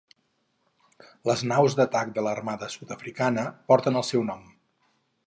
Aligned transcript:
Les 1.31 1.43
naus 1.51 1.75
d'atac 1.79 2.13
de 2.15 2.23
l'armada 2.29 2.71
sud-africana 2.77 3.45
porten 3.73 4.01
el 4.03 4.07
seu 4.09 4.25
nom. 4.31 4.43